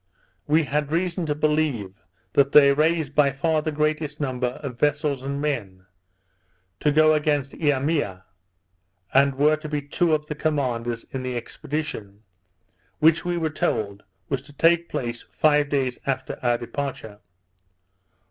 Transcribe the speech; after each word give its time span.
We 0.47 0.63
had 0.63 0.91
reason 0.91 1.27
to 1.27 1.35
believe 1.35 2.01
that 2.33 2.53
they 2.53 2.73
raised 2.73 3.13
by 3.13 3.31
far 3.31 3.61
the 3.61 3.71
greatest 3.71 4.19
number 4.19 4.47
of 4.63 4.79
vessels 4.79 5.21
and 5.21 5.39
men, 5.39 5.85
to 6.79 6.91
go 6.91 7.13
against 7.13 7.51
Eimea, 7.53 8.23
and 9.13 9.35
were 9.35 9.57
to 9.57 9.69
be 9.69 9.83
two 9.83 10.15
of 10.15 10.25
the 10.25 10.33
commanders 10.33 11.05
in 11.11 11.21
the 11.21 11.37
expedition, 11.37 12.23
which 12.97 13.23
we 13.23 13.37
were 13.37 13.51
told 13.51 14.01
was 14.27 14.41
to 14.41 14.53
take 14.53 14.89
place 14.89 15.21
five 15.29 15.69
days 15.69 15.99
after 16.07 16.39
our 16.41 16.57
departure. 16.57 17.19